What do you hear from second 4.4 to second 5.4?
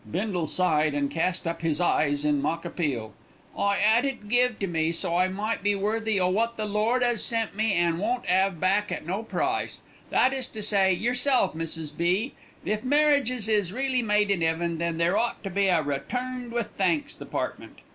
to me so that I